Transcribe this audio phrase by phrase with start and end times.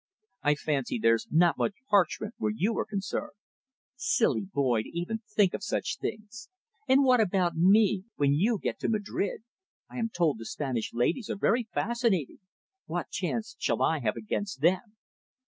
[0.41, 3.35] "I fancy there's not much parchment where you are concerned."
[3.95, 6.49] "Silly boy, to even think of such things.
[6.87, 9.43] And what about me, when you get to Madrid?
[9.91, 12.39] I am told the Spanish ladies are very fascinating.
[12.87, 14.97] What chance shall I have against them."